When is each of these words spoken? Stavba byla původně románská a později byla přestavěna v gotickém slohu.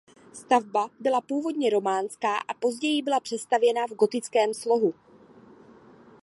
Stavba 0.33 0.87
byla 0.99 1.21
původně 1.21 1.69
románská 1.69 2.37
a 2.37 2.53
později 2.53 3.01
byla 3.01 3.19
přestavěna 3.19 3.87
v 3.87 3.91
gotickém 3.91 4.53
slohu. 4.53 4.93